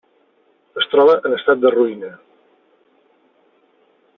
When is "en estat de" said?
1.29-1.73